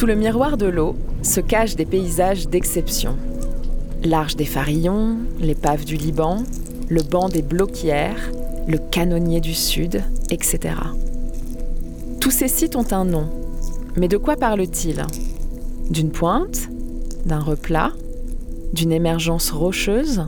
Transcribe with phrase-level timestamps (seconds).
[0.00, 3.16] Sous le miroir de l'eau se cachent des paysages d'exception.
[4.02, 6.38] L'arche des Farillons, l'épave du Liban,
[6.88, 8.30] le banc des Bloquières,
[8.66, 10.74] le canonnier du Sud, etc.
[12.18, 13.28] Tous ces sites ont un nom.
[13.94, 15.04] Mais de quoi parle-t-il
[15.90, 16.70] D'une pointe?
[17.26, 17.92] D'un replat?
[18.72, 20.22] D'une émergence rocheuse?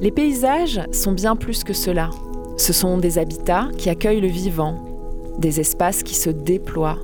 [0.00, 2.08] Les paysages sont bien plus que cela.
[2.56, 7.00] Ce sont des habitats qui accueillent le vivant, des espaces qui se déploient,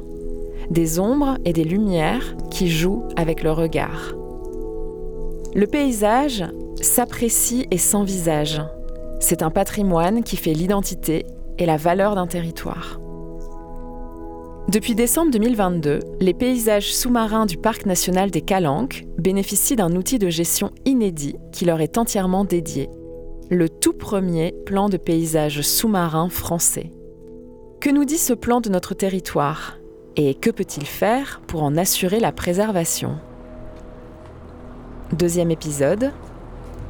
[0.71, 4.15] des ombres et des lumières qui jouent avec le regard.
[5.55, 6.45] Le paysage
[6.81, 8.61] s'apprécie et s'envisage.
[9.21, 11.27] C'est un patrimoine qui fait l'identité
[11.59, 12.99] et la valeur d'un territoire.
[14.69, 20.31] Depuis décembre 2022, les paysages sous-marins du Parc national des Calanques bénéficient d'un outil de
[20.31, 22.89] gestion inédit qui leur est entièrement dédié,
[23.51, 26.91] le tout premier plan de paysage sous-marin français.
[27.81, 29.79] Que nous dit ce plan de notre territoire?
[30.17, 33.19] Et que peut-il faire pour en assurer la préservation?
[35.13, 36.13] Deuxième épisode,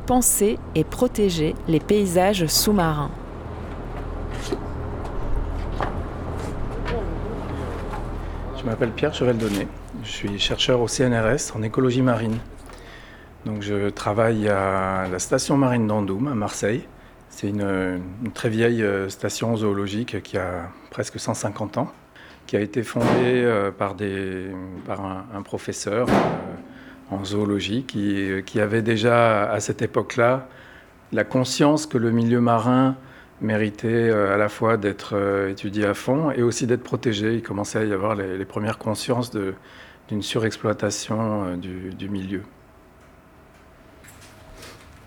[0.07, 3.11] penser et protéger les paysages sous-marins.
[8.57, 9.69] Je m'appelle Pierre Cheveldonnet,
[10.03, 12.39] je suis chercheur au CNRS en écologie marine.
[13.45, 16.87] Donc je travaille à la station marine d'Andoum à Marseille.
[17.29, 18.01] C'est une,
[18.33, 21.93] très vieille euh, station zoologique qui a presque 150 ans,
[22.47, 24.47] qui a été fondée euh, par, des,
[24.87, 30.49] par un, professeur euh, en zoologie qui, qui, avait déjà à cette époque-là
[31.13, 32.97] la conscience que le milieu marin
[33.41, 35.15] méritait à la fois d'être
[35.49, 37.35] étudié à fond et aussi d'être protégé.
[37.35, 42.43] Il commençait à y avoir les, premières consciences d'une surexploitation du milieu.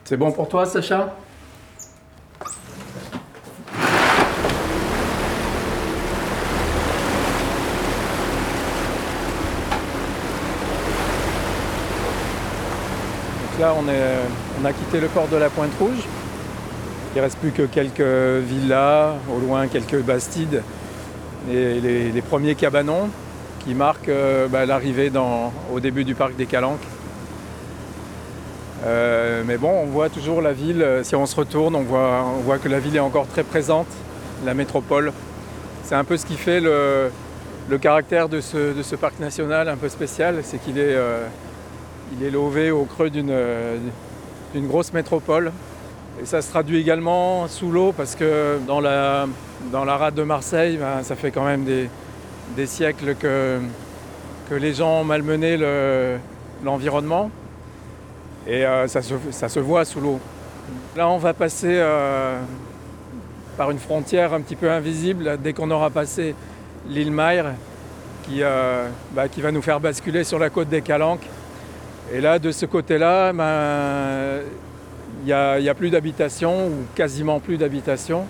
[0.03, 1.13] C'est bon pour toi, Sacha?
[13.59, 16.03] Là, on, a quitté le port de la Pointe Rouge.
[17.13, 18.01] Il ne reste plus que quelques
[18.45, 20.61] villas, au loin quelques bastides
[21.51, 23.09] et les, premiers cabanons
[23.65, 25.11] qui marquent euh, bah, l'arrivée
[25.73, 26.85] au début du parc des Calanques.
[28.85, 32.57] Euh, mais bon, on voit toujours la ville, euh, si on se retourne, on voit,
[32.59, 33.87] que la ville est encore très présente,
[34.45, 35.11] la métropole.
[35.83, 37.09] C'est un peu ce qui fait le,
[37.81, 40.95] caractère de ce, parc national un peu spécial, c'est qu'il est,
[42.13, 45.51] il est lové au creux d'une grosse métropole.
[46.21, 49.27] Et ça se traduit également sous l'eau parce que dans la,
[49.71, 53.59] dans la rade de Marseille, ben, ça fait quand même des, siècles que,
[54.49, 55.57] que les gens ont malmené
[56.63, 57.29] l'environnement
[58.47, 60.19] et euh, ça, se, voit sous l'eau.
[60.95, 62.39] Là, on va passer euh,
[63.57, 66.33] par une frontière un petit peu invisible dès qu'on aura passé
[66.87, 67.53] l'île Maire
[68.23, 71.25] qui, euh, bah, qui, va nous faire basculer sur la côte des Calanques.
[72.13, 74.41] Et là, de ce côté-là, ben,
[75.23, 78.25] il n'y a, plus d'habitation ou quasiment plus d'habitation.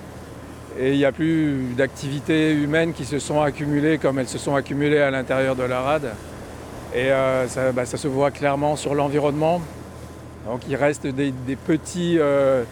[0.79, 4.55] Et il n'y a plus d'activités humaines qui se sont accumulées comme elles se sont
[4.55, 6.09] accumulées à l'intérieur de la rade.
[6.95, 7.09] Et
[7.47, 9.61] ça, bah, ça se voit clairement sur l'environnement.
[10.47, 12.63] Donc il reste des, petits, euh,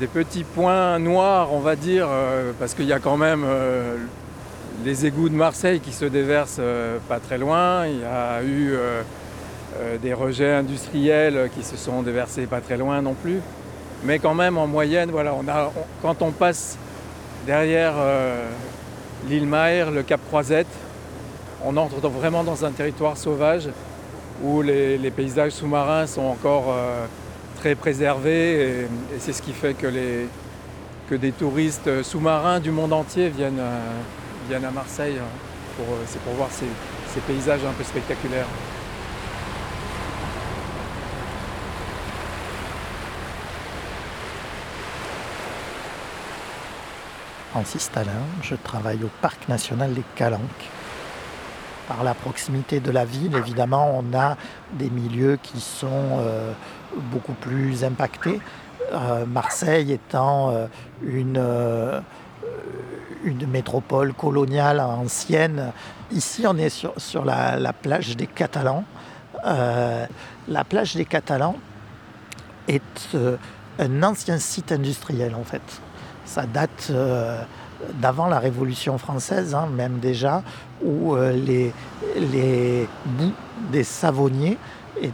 [0.00, 3.96] des petits points noirs, on va dire, euh, parce qu'il y a quand même euh,
[4.84, 6.60] les égouts de Marseille qui se déversent
[7.08, 7.86] pas très loin.
[7.86, 8.74] Il y a eu
[10.02, 13.40] des rejets industriels qui se sont déversés pas très loin non plus.
[14.04, 15.10] Mais quand même, en moyenne,
[16.02, 16.78] quand on passe
[17.46, 17.94] derrière
[19.28, 20.66] l'île Maire, le Cap Croisette,
[21.64, 23.68] on entre vraiment dans un territoire sauvage
[24.42, 27.06] où les, paysages sous-marins sont encore euh,
[27.58, 28.86] très préservés et,
[29.18, 35.16] c'est ce qui fait que, des touristes sous-marins du monde entier viennent, euh, à Marseille.
[35.18, 35.26] Hein,
[35.80, 36.66] euh, pour voir ces,
[37.26, 38.46] paysages un peu spectaculaires.
[47.56, 48.10] Francis Talin,
[48.42, 50.68] je travaille au Parc national des Calanques
[51.88, 54.36] par la proximité de la ville, évidemment, on a
[54.74, 56.52] des milieux qui sont euh,
[56.94, 58.40] beaucoup plus impactés.
[58.92, 60.66] Euh, Marseille étant euh,
[61.02, 61.42] une
[63.24, 65.72] une métropole coloniale ancienne.
[66.12, 68.84] Ici, on est sur, la, plage des Catalans.
[69.42, 71.56] la plage des Catalans
[72.68, 73.16] est
[73.78, 75.80] un ancien site industriel en fait.
[76.26, 76.92] Ça date
[77.94, 80.42] d'avant la Révolution française, hein, même déjà,
[80.82, 83.32] où euh, les, bouts
[83.70, 84.58] des savonniers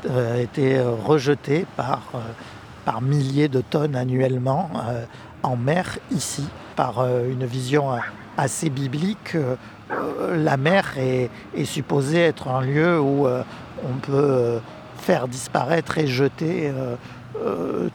[0.09, 2.19] euh, étaient rejetés par, euh,
[2.85, 4.71] par milliers de tonnes annuellement
[5.43, 7.91] en mer ici, par une vision
[8.37, 9.37] assez biblique.
[10.33, 11.31] la mer est,
[11.65, 14.61] supposée être un lieu où on peut
[14.99, 16.73] faire disparaître et jeter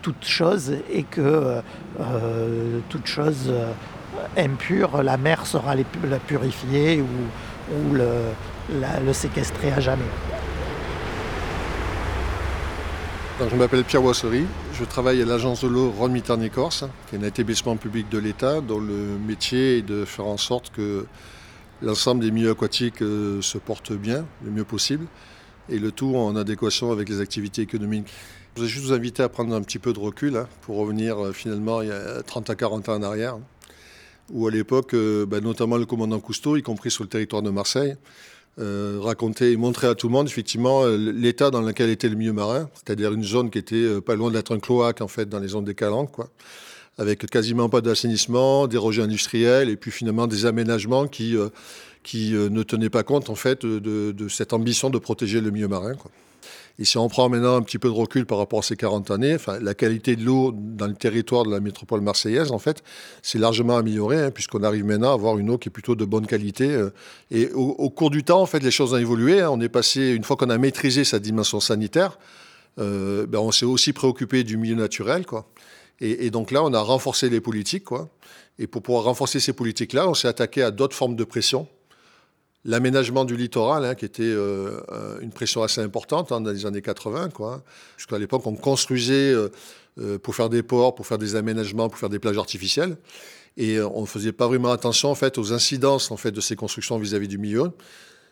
[0.01, 1.61] toute chose et que
[2.89, 3.51] toute chose
[4.35, 10.03] impure, la mer sera la purifier ou, le, séquestrer à jamais.
[13.49, 17.19] je m'appelle Pierre Boisserie, je travaille à l'agence de l'eau Rhône Mitterrand Corse, qui est
[17.19, 21.05] un établissement public de l'État dont le métier est de faire en sorte que
[21.81, 25.05] l'ensemble des milieux aquatiques euh, se portent bien, le mieux possible,
[25.69, 28.11] et le tout en adéquation avec les activités économiques.
[28.57, 31.23] Je voudrais juste vous inviter à prendre un petit peu de recul hein, pour revenir
[31.23, 33.37] euh, finalement il y a 30 à 40 ans en arrière
[34.31, 37.51] où à l'époque, euh, bah, notamment le commandant Cousteau, y compris sur le territoire de
[37.51, 37.97] Marseille,
[38.57, 42.33] euh, racontait et montrait à tout le monde effectivement l'état dans lequel était le milieu
[42.33, 45.49] marin, c'est-à-dire une zone qui était pas loin d'être un cloaque en fait dans les
[45.49, 46.27] zones des Calanques, quoi,
[46.97, 51.35] avec quasiment pas d'assainissement, des rejets industriels et puis finalement des aménagements qui
[52.01, 55.67] qui ne tenaient pas compte en fait de, de, cette ambition de protéger le milieu
[55.67, 55.93] marin.
[55.93, 56.09] Quoi.
[56.79, 59.09] Et si on prend maintenant un petit peu de recul par rapport à ces 40
[59.09, 62.83] années, la qualité de l'eau dans le territoire de la métropole marseillaise, en fait,
[63.23, 66.05] c'est largement amélioré, hein, puisqu'on arrive maintenant à avoir une eau qui est plutôt de
[66.05, 66.69] bonne qualité.
[66.69, 66.91] Euh,
[67.31, 69.41] et au, cours du temps, en fait, les choses ont évolué.
[69.41, 69.49] Hein.
[69.51, 72.19] On est passé, une fois qu'on a maîtrisé sa dimension sanitaire,
[72.79, 75.49] euh, ben on s'est aussi préoccupé du milieu naturel, quoi.
[75.99, 78.07] Et, et, donc là, on a renforcé les politiques, quoi.
[78.59, 81.67] Et pour pouvoir renforcer ces politiques-là, on s'est attaqué à d'autres formes de pression
[82.67, 86.65] l'aménagement du littoral, hein, qui était euh, euh, une pression assez importante hein, dans les
[86.65, 87.63] années 80, quoi.
[87.95, 92.09] Jusqu'à l'époque, on construisait euh, pour faire des ports, pour faire des aménagements, pour faire
[92.09, 92.97] des plages artificielles.
[93.55, 96.55] Et on ne faisait pas vraiment attention en fait, aux incidences en fait, de ces
[96.55, 97.71] constructions vis-à-vis du milieu.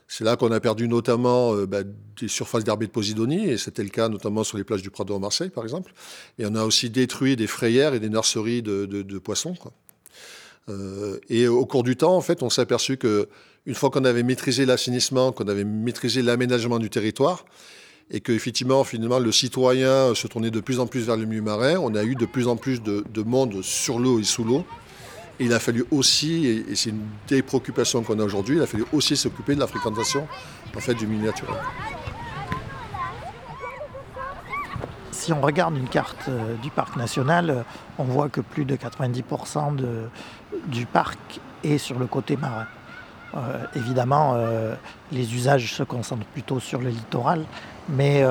[0.07, 1.79] C'est là qu'on a perdu notamment bah,
[2.19, 5.15] des surfaces d'herbe de Posidonie, et c'était le cas notamment sur les plages du Prado
[5.15, 5.93] à Marseille, par exemple.
[6.37, 9.55] Et on a aussi détruit des frayères et des nurseries de, poissons.
[10.69, 13.27] Euh, et au cours du temps, en fait, on s'est aperçu que
[13.65, 17.45] une fois qu'on avait maîtrisé l'assainissement, qu'on avait maîtrisé l'aménagement du territoire,
[18.11, 21.41] et que effectivement, finalement, le citoyen se tournait de plus en plus vers le milieu
[21.41, 24.63] marin, on a eu de plus en plus de, monde sur l'eau et sous l'eau.
[25.39, 28.85] Il a fallu aussi, et, c'est une des préoccupations qu'on a aujourd'hui, il a fallu
[28.93, 30.27] aussi s'occuper de la fréquentation
[30.75, 31.55] en fait, du milieu naturel.
[35.25, 37.63] Si on regarde une carte euh, du parc national, euh,
[37.97, 39.75] on voit que plus de 90%
[40.67, 41.17] du parc
[41.63, 42.67] est sur le côté marin.
[43.35, 44.37] Euh, évidemment,
[45.11, 47.43] les usages se concentrent plutôt sur le littoral,
[47.89, 48.23] mais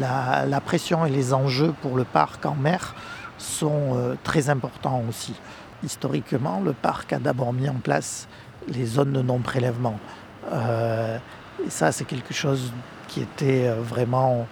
[0.00, 2.96] la, pression et les enjeux pour le parc en mer
[3.38, 5.34] sont très importants aussi.
[5.84, 8.26] Historiquement, le parc a d'abord mis en place
[8.66, 10.00] les zones de non-prélèvement.
[10.52, 12.72] et ça, c'est quelque chose
[13.06, 14.48] qui était vraiment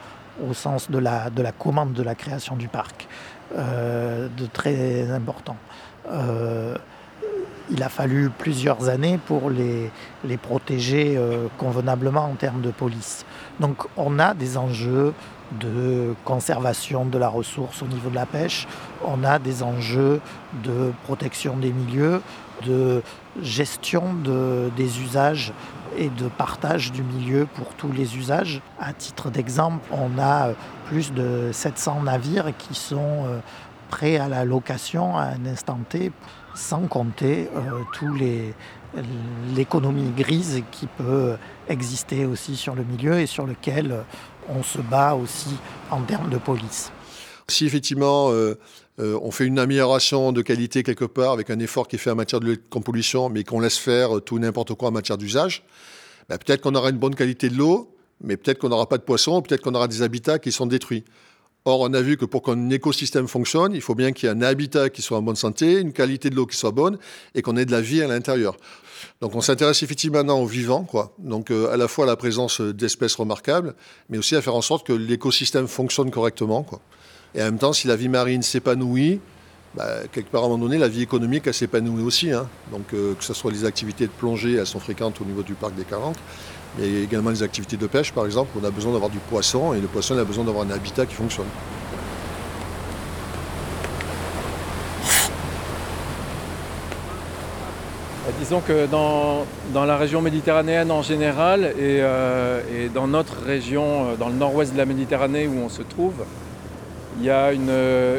[0.47, 3.09] au sens de la, de la commande de la création du parc,
[3.57, 5.57] euh, de très important.
[6.11, 6.77] Euh,
[7.71, 9.91] il a fallu plusieurs années pour les,
[10.25, 13.27] les protéger euh, convenablement en termes de police.
[13.61, 15.13] Donc on a des enjeux
[15.61, 18.67] de conservation de la ressource au niveau de la pêche,
[19.05, 20.21] on a des enjeux
[20.63, 22.21] de protection des milieux,
[22.67, 23.03] de
[23.43, 25.53] gestion de, des usages
[25.97, 28.61] et de partage du milieu pour tous les usages.
[28.81, 30.51] À titre d'exemple, on a
[30.87, 33.39] plus de 700 navires qui sont euh,
[33.89, 36.13] prêts à la location à un instant T,
[36.55, 38.55] sans compter euh, tous les
[39.55, 41.37] l'économie grise qui peut
[41.69, 43.95] exister aussi sur le milieu et sur lequel
[44.49, 45.57] on se bat aussi
[45.91, 46.91] en termes de police.
[47.51, 48.59] Si effectivement euh,
[49.01, 52.11] euh, on fait une amélioration de qualité quelque part avec un effort qui est fait
[52.11, 55.17] en matière de lutte contre pollution, mais qu'on laisse faire tout n'importe quoi en matière
[55.17, 55.65] d'usage,
[56.29, 59.03] bah, peut-être qu'on aura une bonne qualité de l'eau, mais peut-être qu'on n'aura pas de
[59.03, 61.05] poissons, peut-être qu'on aura des habitats qui sont détruits.
[61.65, 64.35] Or, on a vu que pour qu'un écosystème fonctionne, il faut bien qu'il y ait
[64.35, 66.99] un habitat qui soit en bonne santé, une qualité de l'eau qui soit bonne
[67.35, 68.57] et qu'on ait de la vie à l'intérieur.
[69.21, 71.15] Donc, on s'intéresse effectivement maintenant aux vivants, quoi.
[71.19, 73.75] Donc, euh, à la fois à la présence d'espèces remarquables,
[74.09, 76.81] mais aussi à faire en sorte que l'écosystème fonctionne correctement, quoi.
[77.35, 79.21] Et en même temps, si la vie marine s'épanouit,
[79.75, 82.33] bah, quelque part à un moment donné, la vie économique, s'épanouit aussi.
[82.33, 82.49] Hein.
[82.73, 85.55] Donc, euh, que ce soit les activités de plongée, elles sont fréquentes au niveau du
[85.55, 86.17] parc des Calanques,
[86.79, 89.81] mais également les activités de pêche, par exemple, on a besoin d'avoir du poisson, et
[89.81, 91.47] le poisson a besoin d'avoir un habitat qui fonctionne.
[98.25, 99.45] Bah, disons que dans,
[99.85, 104.79] la région méditerranéenne en général et, euh, dans notre région, euh, dans le nord-ouest de
[104.79, 106.25] la Méditerranée où on se trouve,
[107.19, 107.71] il y a une,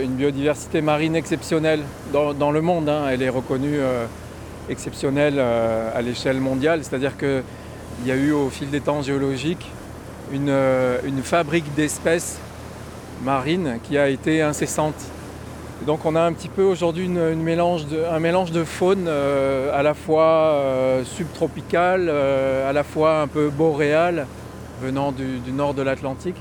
[0.04, 2.90] une biodiversité marine exceptionnelle dans, le monde.
[2.90, 3.08] Hein.
[3.10, 4.06] Elle est reconnue euh,
[4.70, 7.44] exceptionnelle euh, à l'échelle mondiale, c'est-à-dire qu'il
[8.06, 9.70] y a eu au fil des temps géologiques
[10.32, 12.40] une, fabrique d'espèces
[13.24, 14.96] marines qui a été incessante.
[15.86, 17.36] Donc on a un petit peu aujourd'hui un
[18.20, 23.50] mélange de faune euh, à la fois euh, subtropicale, euh, à la fois un peu
[23.50, 24.28] boréale,
[24.82, 26.36] venant du nord de l'Atlantique.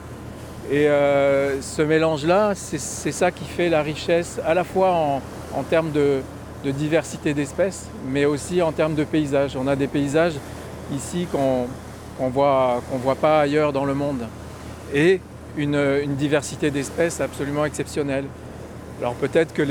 [0.70, 4.92] Et euh, ce mélange-là, c'est ça qui fait la richesse à la fois
[5.54, 6.20] en, termes de,
[6.62, 9.56] diversité d'espèces, mais aussi en termes de paysages.
[9.56, 10.34] On a des paysages
[10.94, 11.68] ici qu'on
[12.18, 14.26] qu voit, voit pas ailleurs dans le monde.
[14.92, 15.20] Et
[15.56, 18.26] une, diversité d'espèces absolument exceptionnelle.
[19.00, 19.62] Alors peut-être que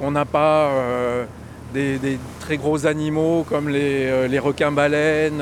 [0.00, 1.24] qu'on n'a pas euh,
[1.72, 5.40] des, très gros animaux comme les, euh, requins-baleines,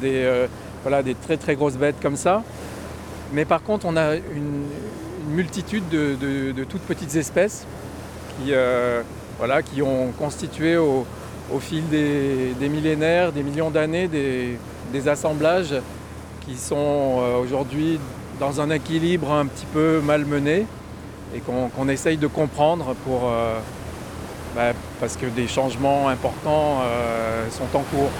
[0.00, 0.46] des,
[0.82, 2.42] voilà, des très très grosses bêtes comme ça.
[3.32, 4.64] Mais par contre, on a une,
[5.28, 7.66] multitude de, toutes petites espèces
[8.36, 9.02] qui, euh,
[9.38, 11.06] voilà, qui ont constitué au,
[11.60, 15.74] fil des, millénaires, des millions d'années, des, assemblages
[16.46, 16.76] qui sont
[17.18, 17.98] euh, aujourd'hui
[18.38, 20.66] dans un équilibre un petit peu malmené
[21.34, 23.58] et qu'on qu essaye de comprendre pour, euh,
[24.54, 26.82] bah, parce que des changements importants
[27.50, 28.10] sont en cours.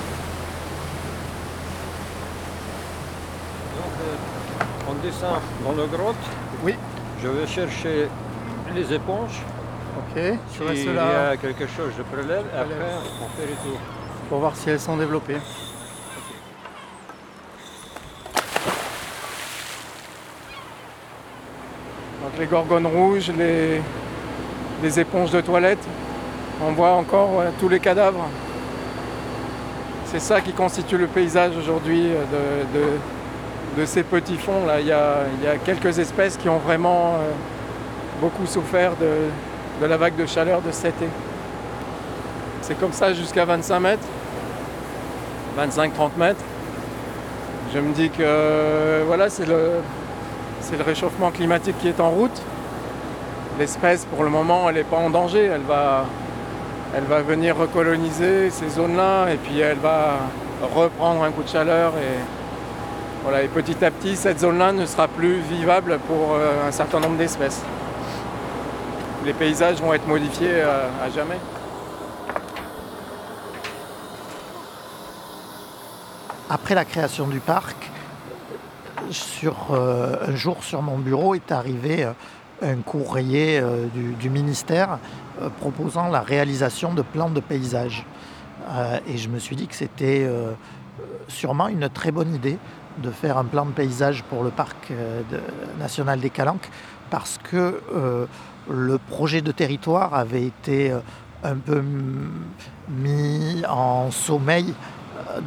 [4.86, 6.16] Donc, euh, on descend dans le grotte.
[6.62, 6.74] Oui.
[7.22, 8.08] Je vais chercher
[8.74, 9.40] les éponges.
[9.96, 10.22] Ok.
[10.50, 12.44] Si il y a quelque chose, je prélève.
[12.54, 12.74] Et après,
[13.22, 13.78] on fait le tour.
[14.28, 15.38] Pour voir si elles sont développées.
[22.22, 23.80] Donc les gorgones rouges, les,
[24.82, 25.86] les éponges de toilette,
[26.62, 28.26] on voit encore ouais, tous les cadavres.
[30.06, 32.84] C'est ça qui constitue le paysage aujourd'hui de, de,
[33.76, 34.66] de, ces petits fonds.
[34.66, 34.80] Là.
[34.80, 35.24] Il, y a,
[35.64, 37.30] quelques espèces qui ont vraiment euh,
[38.20, 41.10] beaucoup souffert de, la vague de chaleur de cet été.
[42.62, 44.06] C'est comme ça jusqu'à 25 mètres,
[45.58, 46.44] 25-30 mètres.
[47.74, 49.80] Je me dis que voilà, c'est le,
[50.86, 52.42] réchauffement climatique qui est en route.
[53.58, 55.44] L'espèce, pour le moment, elle n'est pas en danger.
[55.44, 56.06] Elle va,
[57.22, 60.18] venir recoloniser ces zones-là et puis elle va
[60.74, 61.92] reprendre un coup de chaleur.
[63.24, 67.00] Voilà, et petit à petit, cette zone-là ne sera plus vivable pour euh, un certain
[67.00, 67.62] nombre d'espèces.
[69.24, 71.38] Les paysages vont être modifiés à, à jamais.
[76.50, 77.90] Après la création du parc,
[79.44, 82.12] euh, un jour sur mon bureau est arrivé euh,
[82.62, 83.86] un courrier euh,
[84.20, 84.98] du, ministère
[85.40, 88.06] euh, proposant la réalisation de plans de paysage.
[88.68, 90.52] Euh, et je me suis dit que c'était euh,
[91.28, 92.58] sûrement une très bonne idée
[92.98, 95.40] de faire un plan de paysage pour le parc de,
[95.78, 96.70] national des Calanques
[97.10, 97.80] parce que
[98.70, 100.92] le projet de territoire avait été
[101.44, 101.82] un peu
[102.88, 104.74] mis en sommeil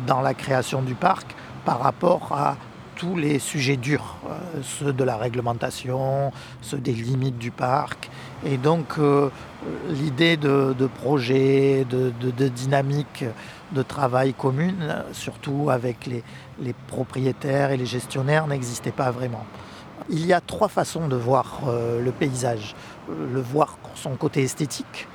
[0.06, 1.27] dans la création du parc
[1.66, 2.56] par rapport à
[2.98, 8.10] tous les sujets durs, euh, ceux de la réglementation, ceux des limites du parc.
[8.46, 9.30] Et donc euh,
[9.89, 12.12] l'idée de, de projet, de,
[12.50, 13.24] dynamique
[13.72, 16.24] de travail commune, surtout avec les,
[16.88, 19.46] propriétaires et les gestionnaires, n'existait pas vraiment.
[20.10, 22.75] Il y a trois façons de voir euh, le paysage.
[23.10, 25.08] Le voir pour son côté esthétique,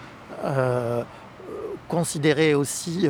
[1.88, 3.06] considérer aussi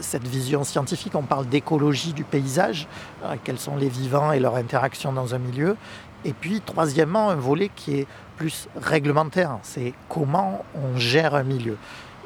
[0.00, 2.86] cette vision scientifique, on parle d'écologie du paysage,
[3.24, 5.76] euh, quels sont les vivants et leur interaction dans un milieu.
[6.24, 8.06] Et puis, troisièmement, un volet qui est
[8.36, 11.76] plus réglementaire, c'est comment on gère un milieu.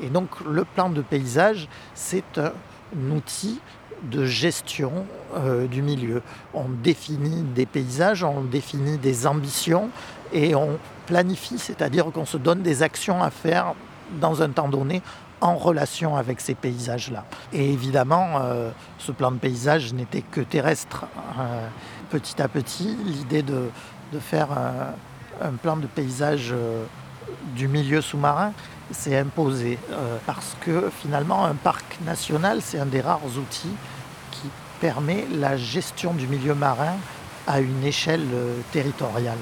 [0.02, 3.60] Et donc, le plan de paysage, c'est un outil
[4.02, 5.04] de gestion
[5.36, 6.22] euh, du milieu.
[6.54, 9.90] On définit des paysages, on définit des ambitions
[10.32, 13.74] et on planifie, c'est-à-dire qu'on se donne des actions à faire
[14.20, 15.02] dans un temps donné
[15.40, 17.24] en relation avec ces paysages-là.
[17.52, 21.06] Et évidemment, euh, ce plan de paysage n'était que terrestre.
[21.38, 21.66] Euh,
[22.10, 23.70] petit à petit, l'idée de,
[24.20, 26.84] faire un, plan de paysage euh,
[27.54, 28.52] du milieu sous-marin
[28.90, 29.78] s'est imposée
[30.26, 33.76] parce que finalement, un parc national, c'est un des rares outils
[34.32, 34.48] qui
[34.80, 36.96] permet la gestion du milieu marin
[37.46, 38.26] à une échelle
[38.72, 39.38] territoriale.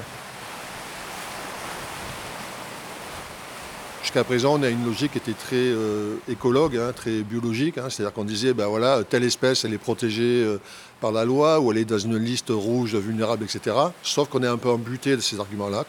[4.09, 7.77] Jusqu'à présent, on a une logique qui était très euh, écologue, hein, très biologique.
[7.77, 10.57] Hein, C'est-à-dire qu'on disait, ben voilà, telle espèce, elle est protégée euh,
[10.99, 13.77] par la loi ou elle est dans une liste rouge vulnérable, etc.
[14.03, 15.85] Sauf qu'on est un peu embuté de ces arguments-là.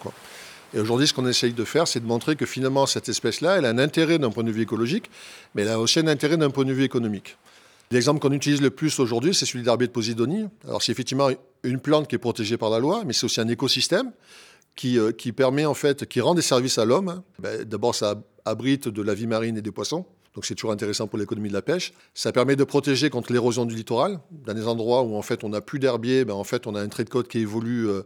[0.74, 3.66] Et aujourd'hui, ce qu'on essaye de faire, c'est de montrer que finalement, cette espèce-là, elle
[3.66, 5.10] a un intérêt d'un point de vue écologique,
[5.56, 7.38] mais elle a aussi un intérêt d'un point de vue économique.
[7.90, 10.46] L'exemple qu'on utilise le plus aujourd'hui, c'est celui l'herbier de Posidonie.
[10.68, 11.30] Alors, c'est effectivement
[11.64, 14.12] une plante qui est protégée par la loi, mais c'est aussi un écosystème
[14.80, 17.22] qui, euh, qui permet, en fait, qui rend des services à l'homme.
[17.38, 20.06] Ben, d'abord, ça abrite de la vie marine et des poissons.
[20.36, 21.92] Donc c'est toujours intéressant pour l'économie de la pêche.
[22.14, 24.22] Ça permet de protéger contre l'érosion du littoral.
[24.46, 26.82] Dans des endroits où en fait on n'a plus d'herbier, ben, en fait on a
[26.82, 28.04] un trait de côte qui évolue euh,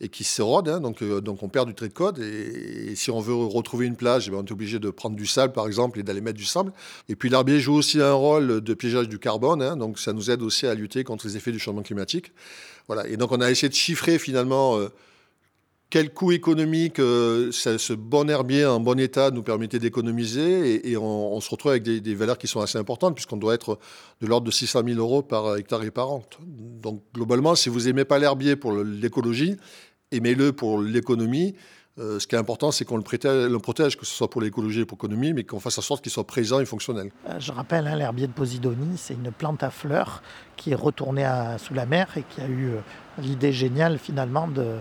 [0.00, 0.80] et qui s'érode, hein.
[0.80, 2.18] donc, euh, donc on perd du trait de côte.
[2.18, 5.52] Et, si on veut retrouver une plage, ben, on est obligé de prendre du sable
[5.52, 6.72] par exemple et d'aller mettre du sable.
[7.08, 9.76] Et puis l'herbier joue aussi un rôle de piégeage du carbone, hein.
[9.76, 12.32] donc ça nous aide aussi à lutter contre les effets du changement climatique.
[12.88, 13.06] Voilà.
[13.06, 14.80] Et donc on a essayé de chiffrer finalement.
[15.88, 21.40] Quel coût économique euh, ce bon herbier en bon état nous permettait d'économiser et, on,
[21.40, 23.78] se retrouve avec des, valeurs qui sont assez importantes puisqu'on doit être
[24.20, 26.24] de l'ordre de 600 000 euros par hectare et par an.
[26.40, 29.56] Donc globalement, si vous n'aimez pas l'herbier pour l'écologie,
[30.10, 31.54] aimez-le pour l'économie.
[31.98, 34.84] Euh, ce qui est important, c'est qu'on le, protège, que ce soit pour l'écologie et
[34.84, 37.10] pour l'économie, mais qu'on fasse en sorte qu'il soit présent et fonctionnel.
[37.26, 40.22] Euh, je rappelle, hein, l'herbier de Posidonie, c'est une plante à fleurs
[40.56, 41.26] qui est retournée
[41.58, 42.72] sous la mer et qui a eu
[43.18, 44.76] l'idée géniale finalement de,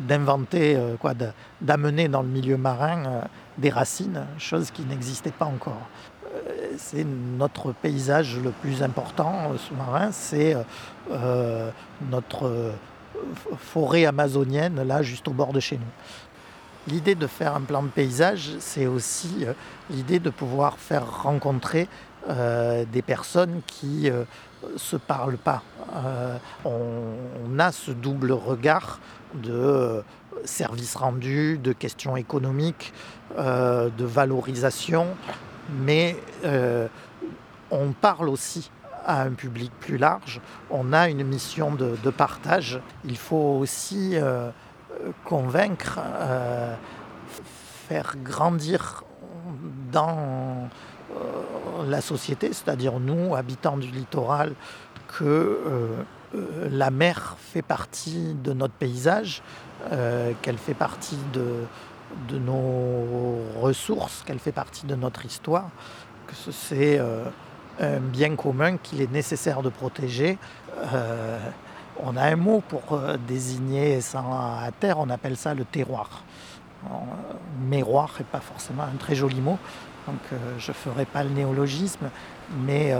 [0.00, 1.12] d'inventer, euh, quoi,
[1.60, 3.22] d'amener dans le milieu marin euh,
[3.58, 5.88] des racines, chose qui n'existait pas encore.
[6.26, 6.38] Euh,
[6.76, 10.56] c'est notre paysage le plus important sous-marin, c'est
[12.10, 12.72] notre
[13.58, 16.92] forêt amazonienne, là, juste au bord de chez nous.
[16.92, 19.44] L'idée de faire un plan de paysage, c'est aussi
[19.90, 21.88] l'idée de pouvoir faire rencontrer
[22.26, 24.24] des personnes qui ne
[24.76, 25.62] se parlent pas.
[26.64, 29.00] on, a ce double regard
[29.34, 30.02] de euh,
[30.44, 32.92] services rendus, de questions économiques,
[33.36, 35.06] euh, de valorisation,
[35.80, 36.88] mais euh,
[37.70, 38.70] on parle aussi
[39.04, 40.40] à un public plus large.
[40.70, 42.80] On a une mission de, partage.
[43.04, 44.16] Il faut aussi
[45.24, 45.98] convaincre,
[47.88, 49.04] faire grandir
[49.90, 50.57] dans
[51.88, 54.54] la société, c'est-à-dire nous, habitants du littoral,
[55.08, 59.42] que euh, la mer fait partie de notre paysage,
[59.92, 65.70] euh, qu'elle fait partie de, nos ressources, qu'elle fait partie de notre histoire,
[66.26, 67.24] que c'est euh,
[67.80, 70.38] un bien commun qu'il est nécessaire de protéger.
[72.02, 76.22] on a un mot pour désigner ça à terre, on appelle ça le terroir.
[77.68, 79.58] Méroir n'est pas forcément un très joli mot,
[80.08, 82.10] donc je ne ferai pas le néologisme,
[82.64, 82.94] mais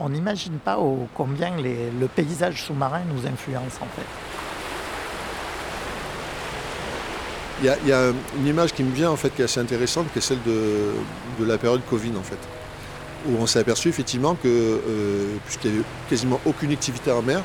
[0.00, 0.78] on n'imagine pas
[1.14, 4.06] combien le paysage sous-marin nous influence en fait.
[7.62, 10.18] Il y, a, une image qui me vient en fait qui est assez intéressante, qui
[10.18, 10.92] est celle de,
[11.42, 12.38] la période Covid en fait,
[13.26, 17.42] où on s'est aperçu effectivement que euh, puisqu'il n'y avait quasiment aucune activité en mer,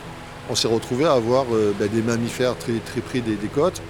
[0.50, 3.82] on s'est retrouvé à avoir euh, ben, des mammifères très, près des côtes,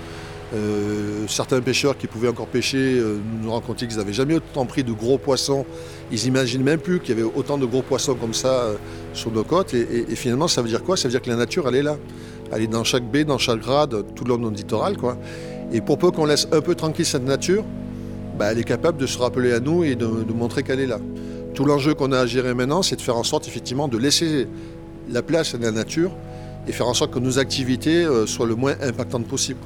[0.54, 4.84] euh, certains pêcheurs qui pouvaient encore pêcher euh, nous racontaient qu'ils n'avaient jamais autant pris
[4.84, 5.66] de gros poissons.
[6.12, 8.76] Ils n'imaginent même plus qu'il y avait autant de gros poissons comme ça euh,
[9.14, 9.74] sur nos côtes.
[9.74, 10.98] Et, finalement, ça veut dire quoi?
[10.98, 11.98] Ça veut dire que la nature, elle est là.
[12.52, 14.98] Elle est dans chaque baie, dans chaque grade, tout le long de notre littoral.
[15.72, 17.64] Et pour peu qu'on laisse un peu tranquille cette nature,
[18.38, 21.00] bah, elle est capable de se rappeler à nous et de, montrer qu'elle est là.
[21.54, 24.48] Tout l'enjeu qu'on a à gérer maintenant, c'est de faire en sorte effectivement de laisser
[25.10, 26.12] la place à la nature
[26.68, 29.60] et faire en sorte que nos activités soient le moins impactantes possible.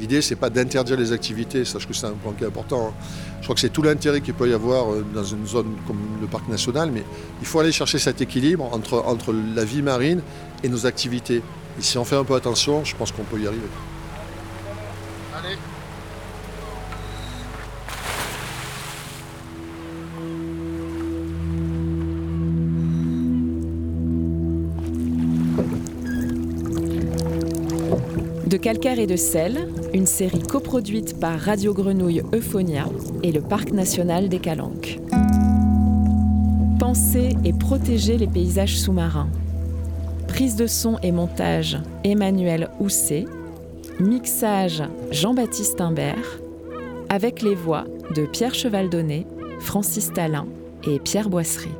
[0.00, 2.88] L'idée, c'est pas d'interdire les activités, sache que c'est un point qui est important.
[2.88, 2.94] Hein.
[3.38, 6.00] Je crois que c'est tout l'intérêt qu'il peut y avoir euh, dans une zone comme
[6.20, 7.04] le parc national, mais
[7.40, 10.20] il faut aller chercher cet équilibre entre, entre la vie marine
[10.62, 11.42] et nos activités.
[11.78, 13.68] Et si on fait un peu attention, je pense qu'on peut y arriver.
[28.54, 32.84] De calcaire et de sel, une série coproduite par Radio Grenouille Euphonia
[33.24, 35.00] et le Parc national des Calanques.
[36.78, 39.28] Penser et protéger les paysages sous-marins.
[40.28, 43.24] Prise de son et montage Emmanuel Housset.
[43.98, 46.38] Mixage Jean-Baptiste Imbert.
[47.08, 49.26] Avec les voix de Pierre Chevaldonnet,
[49.58, 50.46] Francis Talin
[50.86, 51.74] et Pierre Boisserie.